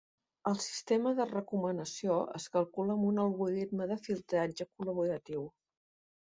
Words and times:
El 0.51 0.55
sistema 0.67 1.11
de 1.19 1.27
recomanació 1.31 2.15
es 2.39 2.47
calcula 2.55 2.95
amb 2.95 3.05
un 3.11 3.21
algorisme 3.25 3.89
de 3.93 3.99
filtratge 4.09 4.69
col·laboratiu. 4.73 5.47